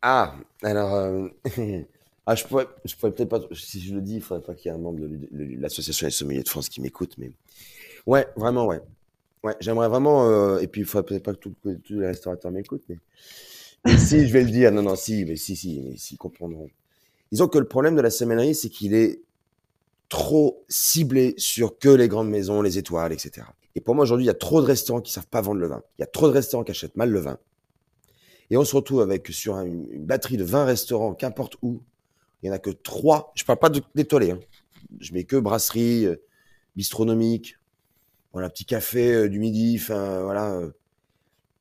[0.02, 1.28] Ah, alors euh,
[2.26, 4.68] Ah, je pourrais, je pourrais peut-être pas, si je le dis, il faudrait pas qu'il
[4.68, 7.30] y ait un membre de l'association des sommeliers de France qui m'écoute, mais
[8.04, 8.80] ouais, vraiment, ouais.
[9.44, 12.84] Ouais, j'aimerais vraiment, euh, et puis il faudrait peut-être pas que tous les restaurateurs m'écoutent,
[12.88, 12.98] mais...
[13.96, 16.68] si, je vais le dire, non, non, si, mais si, si, mais si, comprendront.
[17.30, 19.22] Disons que le problème de la sommellerie, c'est qu'il est
[20.08, 23.46] trop ciblé sur que les grandes maisons, les étoiles, etc.
[23.74, 25.68] Et pour moi, aujourd'hui, il y a trop de restaurants qui savent pas vendre le
[25.68, 25.82] vin.
[25.98, 27.38] Il y a trop de restaurants qui achètent mal le vin.
[28.50, 31.82] Et on se retrouve avec, sur une, batterie de 20 restaurants, qu'importe où,
[32.42, 33.32] il y en a que trois.
[33.34, 34.30] Je parle pas d'étoilés.
[34.30, 34.40] Hein.
[35.00, 36.16] Je mets que brasserie, euh,
[36.76, 37.57] bistronomique,
[38.32, 39.78] voilà, petit café euh, du midi.
[39.80, 40.52] Enfin, voilà.
[40.52, 40.70] Euh.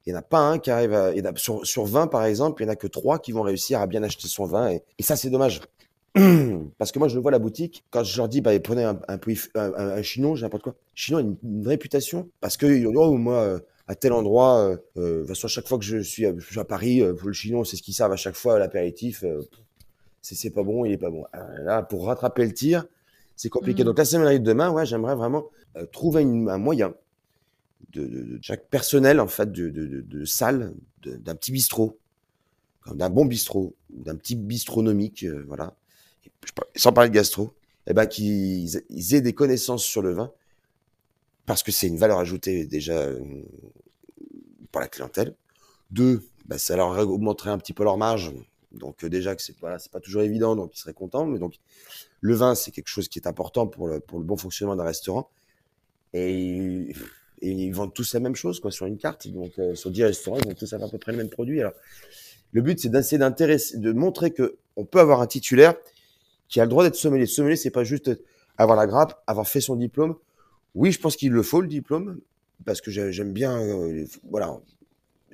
[0.06, 1.08] Il y en a pas un qui arrive à.
[1.08, 3.82] A, sur, sur 20, par exemple, il y en a que trois qui vont réussir
[3.82, 4.70] à bien acheter son vin.
[4.70, 5.62] Et, et ça, c'est dommage.
[6.78, 8.84] Parce que moi, je le vois à la boutique, quand je leur dis, bah, prenez
[8.84, 9.20] un, un,
[9.56, 10.76] un, un chinon, n'importe quoi.
[10.96, 12.30] Chinon a une, réputation.
[12.40, 16.00] Parce que, oh, moi, à tel endroit, euh, de toute façon, chaque fois que je
[16.00, 19.24] suis à, Paris, euh, le chinon, c'est ce qu'ils savent à chaque fois, l'apéritif.
[19.24, 19.42] Euh,
[20.22, 21.24] c'est pas bon, il est pas bon.
[21.32, 22.86] Alors là, pour rattraper le tir,
[23.38, 23.84] c'est compliqué.
[23.84, 23.86] Mmh.
[23.86, 25.46] Donc la semaine de demain, ouais, j'aimerais vraiment
[25.78, 26.94] euh, trouver une, un moyen
[27.92, 30.74] de, de, de, chaque personnel en fait de, salle,
[31.04, 31.98] d'un petit bistrot,
[32.92, 35.76] d'un bon bistrot, d'un petit bistronomique, euh, voilà.
[36.26, 36.32] Et,
[36.76, 37.54] sans parler de gastro,
[37.86, 40.32] eh ben qu'ils ils aient des connaissances sur le vin
[41.46, 43.20] parce que c'est une valeur ajoutée déjà euh,
[44.72, 45.36] pour la clientèle.
[45.92, 48.34] Deux, bah, ça leur augmenterait un petit peu leur marge
[48.78, 51.26] donc euh, déjà que c'est voilà, c'est pas toujours évident, donc ils seraient contents.
[51.26, 51.56] Mais donc
[52.22, 54.84] le vin, c'est quelque chose qui est important pour le, pour le bon fonctionnement d'un
[54.84, 55.30] restaurant.
[56.14, 56.90] Et,
[57.42, 59.28] et, ils vendent tous la même chose quoi sur une carte.
[59.28, 61.60] Donc euh, sur 10 restaurants, ils vont tous avoir à peu près le même produit.
[61.60, 61.74] Alors
[62.54, 65.76] le but, c'est d'essayer d'intéresser, de montrer que on peut avoir un titulaire
[66.48, 67.26] qui a le droit d'être sommelier.
[67.26, 68.10] Sommelier, c'est pas juste
[68.58, 70.16] avoir la grappe, avoir fait son diplôme.
[70.76, 72.20] Oui, je pense qu'il le faut le diplôme
[72.66, 74.60] parce que j'aime bien, euh, voilà,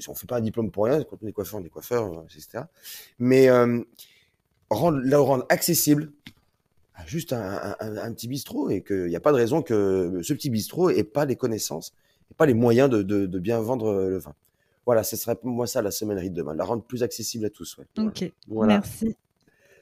[0.07, 2.65] on fait pas un diplôme pour rien, quand on est coiffeur, on est coiffeur, etc.
[3.19, 3.81] Mais euh,
[4.69, 6.11] rendre, le rendre accessible
[7.05, 10.33] juste un, un, un petit bistrot et qu'il n'y a pas de raison que ce
[10.33, 11.93] petit bistrot ait pas les connaissances,
[12.31, 14.35] et pas les moyens de, de, de, bien vendre le vin.
[14.85, 17.49] voilà, ce serait pour moi ça la semainerie de demain, la rendre plus accessible à
[17.49, 17.77] tous.
[17.77, 17.85] Ouais.
[17.97, 19.15] Ok, merci.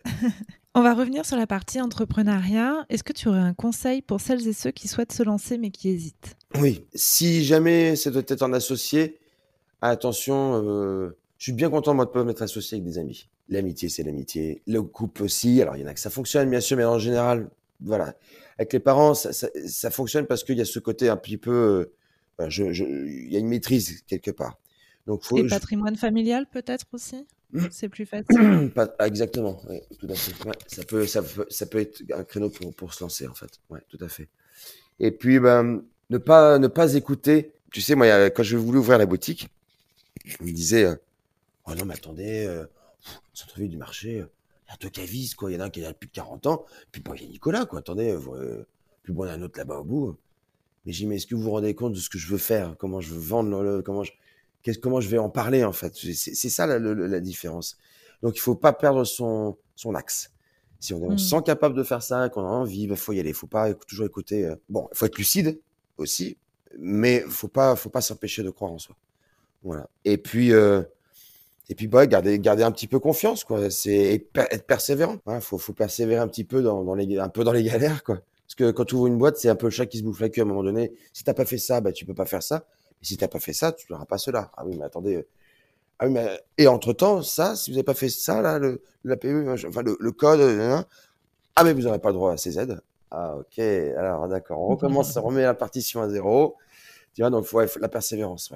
[0.73, 2.85] On va revenir sur la partie entrepreneuriat.
[2.89, 5.69] Est-ce que tu aurais un conseil pour celles et ceux qui souhaitent se lancer mais
[5.69, 6.37] qui hésitent?
[6.59, 9.19] Oui, si jamais c'est doit être en associé,
[9.81, 13.27] attention, euh, je suis bien content moi de pas m'être associé avec des amis.
[13.49, 14.61] L'amitié, c'est l'amitié.
[14.67, 15.61] Le couple aussi.
[15.61, 17.49] Alors il y en a que ça fonctionne bien sûr, mais en général,
[17.81, 18.15] voilà.
[18.57, 21.89] Avec les parents, ça, ça, fonctionne parce qu'il y a ce côté un petit peu,
[22.39, 24.59] euh, je, je, il y a une maîtrise quelque part.
[25.07, 27.25] Donc faut, Et patrimoine familial peut-être aussi?
[27.71, 28.71] C'est plus facile?
[28.99, 29.61] Ah, exactement,
[29.99, 30.33] tout à fait.
[30.67, 33.59] ça, peut, ça, peut, ça peut être un créneau pour, pour se lancer, en fait.
[33.69, 34.29] Ouais, tout à fait.
[34.99, 37.51] Et puis, ben, ne, pas, ne pas écouter.
[37.71, 39.49] Tu sais, moi, quand je voulais ouvrir la boutique,
[40.25, 40.95] je me disais euh,
[41.65, 42.65] Oh non, mais attendez, euh,
[43.33, 44.25] centre-ville du marché, euh,
[44.67, 45.51] il y a deux cavistes, quoi.
[45.51, 46.65] Il y en a un qui a plus de 40 ans.
[46.91, 47.79] Puis, bon, il y a Nicolas, quoi.
[47.79, 48.65] Attendez, euh,
[49.03, 50.17] puis bon, il y a un autre là-bas au bout.
[50.85, 52.37] Mais j'ai dit Mais est-ce que vous vous rendez compte de ce que je veux
[52.37, 52.75] faire?
[52.77, 54.11] Comment je veux vendre le, Comment je
[54.81, 55.95] comment je vais en parler en fait?
[55.95, 57.77] C'est ça la, la, différence.
[58.21, 60.31] Donc il faut pas perdre son, son axe.
[60.79, 61.17] Si on, est, mmh.
[61.19, 63.29] sent capable de faire ça, qu'on a envie, il bah, faut y aller.
[63.29, 64.45] Il faut pas toujours écouter.
[64.45, 65.59] Euh, bon, il faut être lucide
[65.97, 66.37] aussi,
[66.79, 68.95] mais faut pas, faut pas s'empêcher de croire en soi.
[69.63, 69.87] Voilà.
[70.05, 70.81] Et puis, euh,
[71.71, 73.69] et puis, bah, garder, un petit peu confiance, quoi.
[73.69, 75.19] C'est être persévérant.
[75.29, 78.17] Il faut, persévérer un petit peu dans, les, un peu dans les galères, quoi.
[78.45, 80.19] Parce que quand tu ouvres une boîte, c'est un peu le chat qui se bouffe
[80.19, 80.91] la queue à un moment donné.
[81.13, 82.65] Si t'as pas fait ça, bah, tu peux pas faire ça.
[83.01, 84.51] Et si tu n'as pas fait ça, tu n'auras pas cela.
[84.57, 85.15] Ah oui, mais attendez.
[85.15, 85.27] Euh,
[85.99, 86.41] ah oui, mais...
[86.57, 89.27] Et entre-temps, ça, si vous n'avez pas fait ça, là, le, l'APE,
[89.69, 90.81] enfin, le, code, euh,
[91.55, 92.81] ah, mais vous n'aurez pas le droit à ces aides.
[93.11, 93.59] Ah, ok.
[93.59, 94.59] Alors, d'accord.
[94.59, 96.57] On recommence, on remet la partition à zéro.
[97.13, 98.51] Tu vois, donc, faut la persévérance.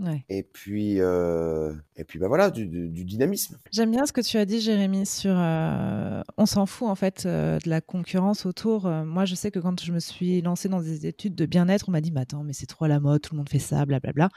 [0.00, 0.24] Ouais.
[0.28, 3.58] Et puis, euh, et puis bah voilà, du, du, dynamisme.
[3.70, 7.68] J'aime bien ce que tu as dit, Jérémy, sur on s'en fout en fait de
[7.68, 8.88] la concurrence autour.
[8.88, 11.92] moi, je sais que quand je me suis lancée dans des études de bien-être, on
[11.92, 13.84] m'a dit, mais attends, mais c'est trop à la mode, tout le monde fait ça,
[13.84, 14.30] blablabla.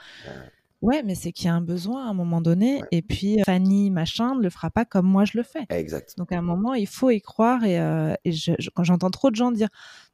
[0.82, 1.02] Ouais.
[1.02, 2.82] mais c'est qu'il y a un besoin à un moment donné.
[2.90, 5.64] Et puis, Fanny, machin, ne le fera pas comme moi je le fais.
[5.70, 6.18] Exact.
[6.18, 7.64] Donc, à un moment, il faut y croire.
[7.64, 7.76] Et,
[8.24, 9.68] et je, quand j'entends trop de gens dire,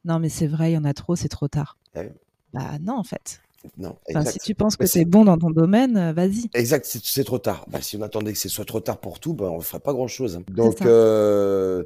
[0.05, 1.77] non, mais c'est vrai, il y en a trop, c'est trop tard.
[1.95, 2.09] Eh
[2.53, 3.41] bah non, en fait.
[3.77, 3.97] Non.
[4.25, 6.49] si tu penses que c'est bon dans ton domaine, euh, vas-y.
[6.53, 7.65] Exact, c'est trop tard.
[7.69, 9.79] Bah, si on attendait que ce soit trop tard pour tout, bah, on ne ferait
[9.79, 10.37] pas grand-chose.
[10.37, 10.43] Hein.
[10.49, 11.83] Donc, euh,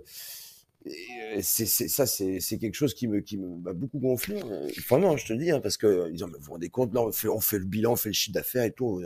[1.41, 4.41] c'est ça, c'est quelque chose qui me, qui m'a beaucoup gonflé.
[4.41, 4.67] Hein.
[4.89, 7.11] Vraiment, je te dis, hein, parce que ils ont, vous vous rendez compte, là, on
[7.11, 9.03] fait, on fait le bilan, on fait le chiffre d'affaires et tout.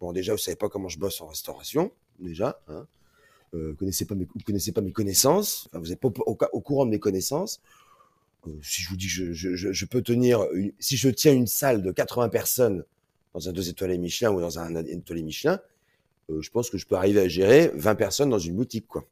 [0.00, 2.60] Bon, déjà, vous savez pas comment je bosse en restauration, déjà.
[2.68, 2.86] Hein.
[3.54, 5.68] Euh, vous connaissez pas mes, vous connaissez pas mes connaissances.
[5.68, 7.60] Enfin, vous n'êtes pas au, au, courant de mes connaissances.
[8.46, 10.46] Euh, si je vous dis, je, je, je peux tenir,
[10.78, 12.84] si je tiens une salle de 80 personnes
[13.34, 15.60] dans un deux étoiles Michelin ou dans un étoilé Michelin,
[16.30, 19.04] euh, je pense que je peux arriver à gérer 20 personnes dans une boutique, quoi,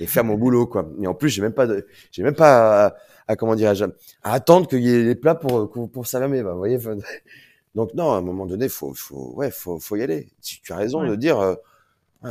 [0.00, 0.90] et faire mon boulot, quoi.
[1.00, 1.66] Et en plus, j'ai même pas,
[2.10, 5.90] j'ai même pas à, comment dire, à, attendre qu'il y ait les plats pour pour,
[5.90, 6.78] pour salamer, bah, vous voyez.
[7.74, 10.28] Donc non, à un moment donné, faut, faut, ouais, faut, faut y aller.
[10.40, 11.54] Si tu as raison de dire, euh,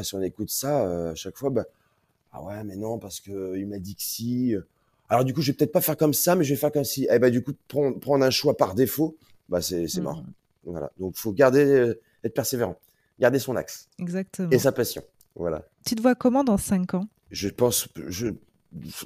[0.04, 1.66] si on écoute ça à chaque fois, bah,
[2.34, 4.56] ah ouais, mais non, parce que il m'a dit que si.
[5.10, 6.84] Alors du coup, je vais peut-être pas faire comme ça, mais je vais faire comme
[6.84, 7.08] si.
[7.12, 9.17] Eh ben du coup, prendre, prendre un choix par défaut,
[9.50, 10.22] bah c'est c'est mort.
[10.22, 10.34] Mmh.
[10.65, 10.91] Voilà.
[11.00, 12.80] Donc faut garder, euh, être persévérant,
[13.19, 13.89] garder son axe.
[13.98, 14.50] Exactement.
[14.52, 15.04] Et sa passion.
[15.36, 15.63] Voilà.
[15.86, 17.08] Tu te vois comment dans 5 ans?
[17.32, 18.28] Je pense, je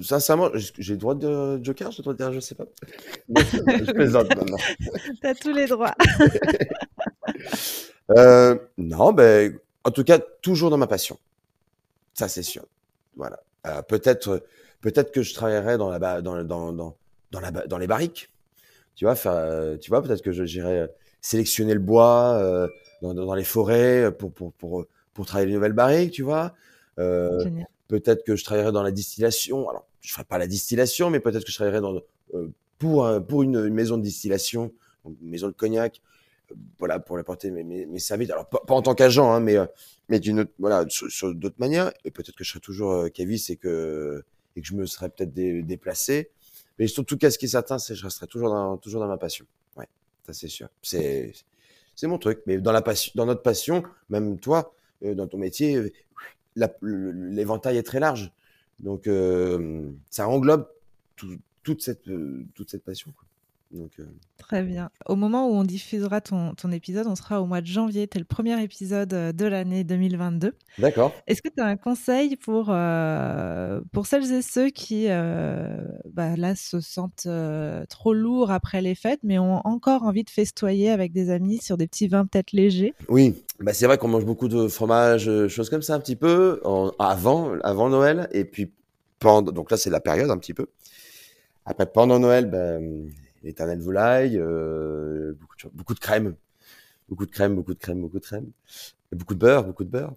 [0.02, 2.66] sincèrement, j'ai le droit de joker, j'ai le droit de dire, je sais pas.
[3.30, 4.58] je plaisante maintenant.
[5.22, 5.96] T'as tous les droits.
[8.12, 11.18] euh, non, ben en tout cas, toujours dans ma passion.
[12.14, 12.66] Ça c'est sûr.
[13.16, 13.42] Voilà.
[13.68, 14.46] Euh, peut-être
[14.84, 16.96] Peut-être que je travaillerais dans, la, dans, dans, dans,
[17.32, 18.30] dans, la, dans les barriques.
[18.96, 20.88] Tu vois, faire, tu vois peut-être que j'irais euh,
[21.24, 22.68] sélectionner le bois euh,
[23.02, 26.54] dans, dans, les forêts pour, pour, pour, pour travailler les nouvelles barriques, tu vois.
[27.00, 27.50] Euh,
[27.88, 29.68] peut-être que je travaillerais dans la distillation.
[29.70, 32.02] Alors, je ne ferais pas la distillation, mais peut-être que je travaillerais dans,
[32.36, 34.74] euh, pour, pour une, maison de distillation,
[35.06, 36.02] une maison de cognac,
[36.78, 38.30] voilà, pour apporter mes, mes, mes, services.
[38.30, 39.56] Alors, pas, en tant qu'agent, hein, mais,
[40.10, 41.92] mais d'une voilà, sur, d'autres manières.
[42.04, 44.24] Et peut-être que je serais toujours caviste et que
[44.56, 46.30] et que je me serais peut-être déplacé.
[46.80, 49.02] Mais en tout cas, ce qui est certain, c'est que je resterai toujours dans, toujours
[49.02, 49.46] dans ma passion.
[49.76, 49.88] Ouais,
[50.26, 50.70] ça c'est sûr.
[50.82, 51.34] C'est,
[52.04, 52.42] mon truc.
[52.48, 55.92] Mais dans la passion, dans notre passion, même toi, euh, dans ton métier, euh,
[56.82, 58.32] l'éventail est très large.
[58.80, 60.68] Donc, euh, ça englobe
[61.64, 62.10] toute cette,
[62.54, 63.12] toute cette passion.
[63.16, 63.26] Quoi.
[63.76, 64.04] Euh,
[64.38, 64.90] Très bien.
[65.06, 68.08] Au moment où on diffusera ton, ton, épisode, on sera au mois de janvier.
[68.08, 70.54] Tu es le premier épisode euh, de l'année 2022.
[70.80, 71.12] D'accord.
[71.28, 76.56] Est-ce que tu as un conseil pour, euh, pour celles et ceux qui bah, là,
[76.56, 77.28] se sentent
[77.90, 81.78] trop lourds après les fêtes, mais ont encore envie de festoyer avec des amis sur
[81.78, 82.94] des petits vins peut-être légers?
[83.08, 86.62] Oui, bah, c'est vrai qu'on mange beaucoup de fromage, choses comme ça un petit peu
[87.00, 88.28] avant, avant Noël.
[88.32, 88.72] Et puis,
[89.20, 90.68] pendant, donc là, c'est la période un petit peu.
[91.66, 93.10] Après, pendant Noël, ben,
[93.44, 96.36] l'éternelle volaille, euh, beaucoup, de, beaucoup de crème.
[97.10, 98.50] beaucoup de crème, beaucoup de crème, beaucoup de crème,
[99.12, 100.16] et beaucoup de beurre, beaucoup de beurre.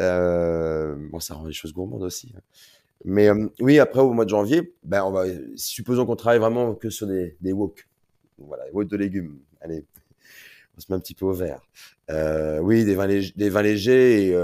[0.00, 2.32] Euh, bon, ça rend les choses gourmandes aussi.
[2.36, 2.40] hein.
[3.04, 5.24] Mais euh, oui, après au mois de janvier, ben on va,
[5.56, 7.88] supposons qu'on travaille vraiment que sur des, des wok,
[8.38, 9.38] voilà, des wok de légumes.
[9.60, 9.84] Allez,
[10.76, 11.60] on se met un petit peu au vert.
[12.10, 14.36] Euh, oui, des vins, légers.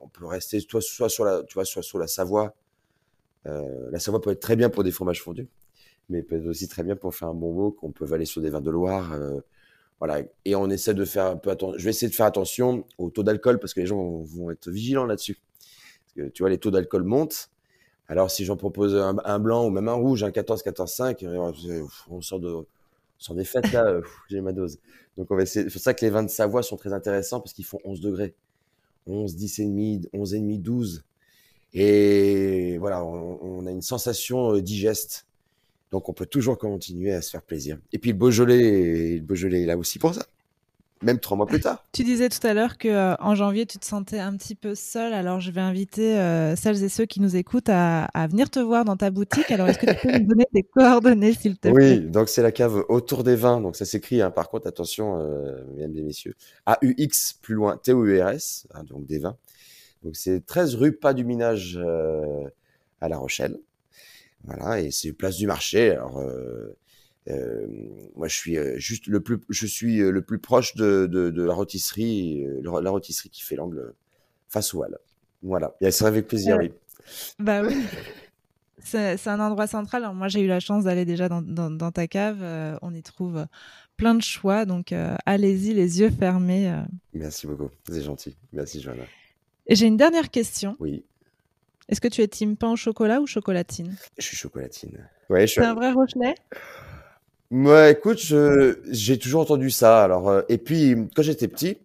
[0.00, 2.54] On peut rester soit, soit sur la, tu vois, soit sur la Savoie.
[3.44, 5.48] La Savoie peut être très bien pour des fromages fondus,
[6.08, 7.82] mais peut être aussi très bien pour faire un bon wok.
[7.82, 9.12] On peut aller sur des vins de Loire.
[9.12, 9.40] euh,
[10.00, 11.78] voilà, et on essaie de faire un peu attention.
[11.78, 14.70] Je vais essayer de faire attention au taux d'alcool parce que les gens vont, être
[14.70, 15.38] vigilants là-dessus.
[16.04, 17.50] Parce que tu vois, les taux d'alcool montent.
[18.08, 21.52] Alors, si j'en propose un, blanc ou même un rouge, un 14, 14, 5, euh,
[22.10, 22.66] on sort de, on
[23.18, 24.78] sort des fêtes là, euh, j'ai ma dose.
[25.16, 25.64] Donc, on va essayer.
[25.70, 28.00] C'est pour ça que les vins de Savoie sont très intéressants parce qu'ils font 11
[28.00, 28.34] degrés.
[29.06, 31.04] 11, 10 et demi, 11 et demi, 12.
[31.72, 35.26] Et voilà, on, on a une sensation euh, digeste.
[35.90, 37.78] Donc, on peut toujours continuer à se faire plaisir.
[37.92, 40.24] Et puis, le Beaujolais, le Beaujolais est là aussi pour ça.
[41.04, 41.84] Même trois mois plus tard.
[41.92, 44.74] Tu disais tout à l'heure que euh, en janvier tu te sentais un petit peu
[44.74, 45.12] seul.
[45.12, 48.58] Alors je vais inviter euh, celles et ceux qui nous écoutent à, à venir te
[48.58, 49.50] voir dans ta boutique.
[49.50, 51.98] Alors est-ce que tu peux nous donner tes coordonnées s'il te plaît?
[51.98, 53.60] Oui, donc c'est la cave autour des vins.
[53.60, 56.36] Donc ça s'écrit, hein, par contre, attention, euh, mesdames et messieurs.
[56.64, 59.36] A-U-X, plus loin, T-O-U-R-S, hein, donc des vins.
[60.04, 61.78] Donc c'est 13 rue Pas du Minage
[63.00, 63.58] à La Rochelle.
[64.46, 65.90] Voilà, et c'est place du marché.
[65.92, 66.76] Alors, euh,
[67.28, 67.66] euh,
[68.16, 71.42] moi, je suis euh, juste le plus, je suis le plus proche de, de, de
[71.42, 73.94] la rôtisserie, la rôtisserie qui fait l'angle
[74.48, 74.98] face au Hall.
[75.42, 76.72] Voilà, et c'est avec plaisir, oui.
[77.38, 77.74] Bah oui.
[78.86, 80.02] C'est un endroit central.
[80.02, 82.40] Alors moi, j'ai eu la chance d'aller déjà dans, dans- dans ta cave.
[82.42, 83.46] Euh, on y trouve
[83.96, 84.66] plein de choix.
[84.66, 86.70] Donc, euh, allez-y, les yeux fermés.
[86.70, 86.82] euh.
[87.14, 88.36] Merci beaucoup, c'est gentil.
[88.52, 89.04] Merci, Johanna.
[89.68, 90.76] J'ai une dernière question.
[90.80, 91.02] Oui,
[91.88, 93.94] Est-ce que tu es team pain au chocolat ou chocolatine?
[94.18, 95.08] Je suis chocolatine.
[95.28, 96.34] Ouais, je suis un vrai Rochelet
[97.50, 98.18] Ouais, écoute,
[98.90, 100.02] j'ai toujours entendu ça.
[100.02, 101.78] Alors, euh, et puis, quand j'étais petit,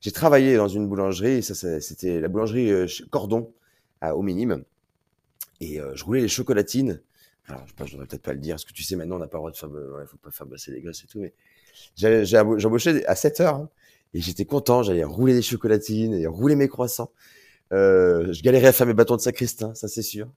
[0.00, 1.42] j'ai travaillé dans une boulangerie.
[1.42, 3.52] Ça, ça- c'était la boulangerie euh, Cordon,
[4.00, 4.64] à, au Minime.
[5.60, 7.00] Et euh, je roulais les chocolatines.
[7.48, 9.28] Alors, je je devrais peut-être pas le dire, parce que tu sais, maintenant, on n'a
[9.28, 11.20] pas le droit de faire, ouais, faut pas faire bosser les gosses et tout.
[11.20, 11.32] Mais
[12.64, 13.54] embauché à 7 heures.
[13.56, 13.70] hein,
[14.14, 14.82] et j'étais content.
[14.82, 17.12] J'allais rouler des chocolatines et rouler mes croissants.
[17.72, 20.28] Euh, je galérais à faire mes bâtons de sacristain, ça c'est sûr.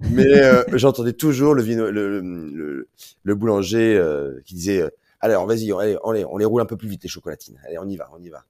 [0.00, 2.88] Mais euh, j'entendais toujours le, vino, le, le,
[3.22, 6.60] le boulanger euh, qui disait euh, alors vas-y, on, allez, on, les, on les roule
[6.60, 7.58] un peu plus vite les chocolatines.
[7.66, 8.44] Allez, on y va, on y va.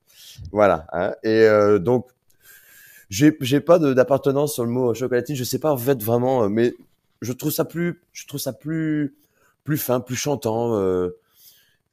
[0.50, 0.86] Voilà.
[0.92, 1.14] Hein.
[1.22, 2.08] Et euh, donc
[3.08, 5.36] j'ai j'ai pas d'appartenance sur le mot chocolatine.
[5.36, 6.74] Je sais pas en fait vraiment, mais
[7.22, 9.14] je trouve ça plus, je trouve ça plus
[9.62, 10.74] plus fin, plus chantant.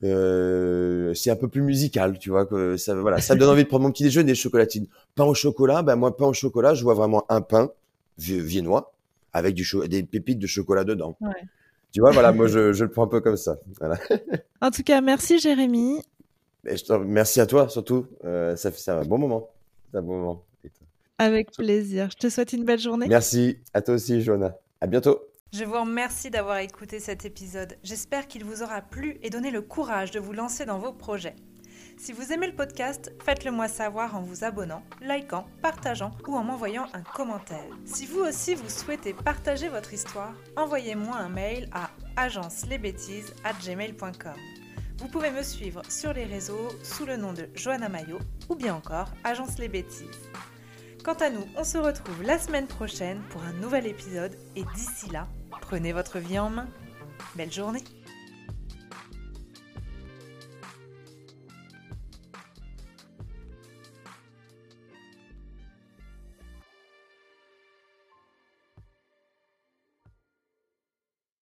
[0.04, 2.46] Euh, c'est un peu plus musical, tu vois.
[2.46, 4.88] Que ça, voilà, ça me donne envie de prendre mon petit déjeuner, des chocolatines.
[5.16, 7.70] Pain au chocolat, ben moi, pain au chocolat, je vois vraiment un pain
[8.18, 8.94] vi- viennois
[9.34, 11.16] avec du des pépites de chocolat dedans.
[11.22, 11.30] Ouais.
[11.92, 13.58] Tu vois, voilà, moi, je, je le prends un peu comme ça.
[13.80, 13.98] Voilà.
[14.62, 16.02] En tout cas, merci Jérémy.
[16.66, 18.08] Et je te- merci à toi, surtout.
[18.26, 19.50] Euh, ça fait ça un bon moment.
[19.92, 20.44] C'est un bon moment.
[21.18, 22.10] Avec plaisir.
[22.12, 23.08] Je te souhaite une belle journée.
[23.08, 24.56] Merci à toi aussi, Johanna.
[24.80, 25.20] À bientôt.
[25.54, 27.78] Je vous remercie d'avoir écouté cet épisode.
[27.84, 31.36] J'espère qu'il vous aura plu et donné le courage de vous lancer dans vos projets.
[31.98, 36.46] Si vous aimez le podcast, faites-le moi savoir en vous abonnant, likant, partageant ou en
[36.46, 37.68] m'envoyant un commentaire.
[37.84, 44.38] Si vous aussi vous souhaitez partager votre histoire, envoyez-moi un mail à agencelesbêtises@gmail.com.
[45.00, 48.74] Vous pouvez me suivre sur les réseaux sous le nom de Johanna Mayo ou bien
[48.74, 50.30] encore Agence les Bêtises.
[51.04, 55.10] Quant à nous, on se retrouve la semaine prochaine pour un nouvel épisode et d'ici
[55.10, 55.28] là,
[55.72, 56.68] prenez votre vie en main.
[57.38, 57.82] Belle journée